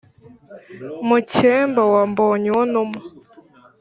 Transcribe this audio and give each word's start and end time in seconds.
Mukemba 1.07 1.81
wa 1.93 2.03
Mbonyuwontuma 2.11 2.99